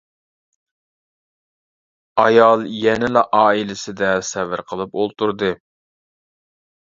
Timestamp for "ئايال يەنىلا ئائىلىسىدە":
2.23-4.09